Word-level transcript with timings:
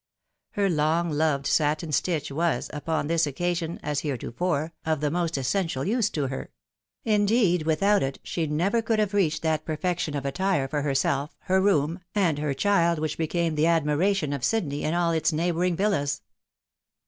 Her 0.53 0.67
long 0.67 1.11
loved 1.11 1.45
satin 1.45 1.91
stitch 1.91 2.31
was, 2.31 2.71
upon 2.73 3.05
this 3.05 3.27
occasion 3.27 3.79
as 3.83 3.99
heretofore, 3.99 4.73
of 4.83 4.99
the 4.99 5.11
most 5.11 5.37
essential 5.37 5.85
use 5.85 6.09
to 6.09 6.25
her; 6.29 6.49
indeed, 7.05 7.67
without 7.67 8.01
it, 8.01 8.17
she 8.23 8.47
never 8.47 8.81
could 8.81 8.97
have 8.97 9.13
reached 9.13 9.43
that 9.43 9.63
perfection 9.63 10.15
of 10.15 10.25
attire 10.25 10.67
for 10.67 10.81
her 10.81 10.95
self, 10.95 11.35
her 11.41 11.61
room, 11.61 11.99
and 12.15 12.39
her 12.39 12.55
child 12.55 12.97
which 12.97 13.15
became 13.19 13.53
the 13.53 13.67
admiration 13.67 14.33
of 14.33 14.43
Sydney 14.43 14.83
and 14.83 14.95
all 14.95 15.11
its 15.11 15.31
neighbouring 15.31 15.75
villas. 15.75 16.23